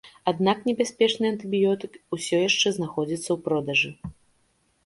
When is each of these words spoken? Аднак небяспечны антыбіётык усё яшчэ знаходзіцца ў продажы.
Аднак 0.29 0.63
небяспечны 0.69 1.25
антыбіётык 1.33 1.93
усё 2.17 2.35
яшчэ 2.49 2.67
знаходзіцца 2.79 3.25
ў 3.35 3.37
продажы. 3.49 3.91